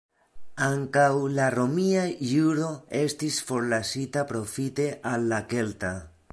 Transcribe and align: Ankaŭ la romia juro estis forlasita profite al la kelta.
Ankaŭ 0.67 1.03
la 1.39 1.49
romia 1.55 2.05
juro 2.31 2.71
estis 3.01 3.37
forlasita 3.51 4.27
profite 4.35 4.89
al 5.15 5.33
la 5.35 5.45
kelta. 5.53 5.97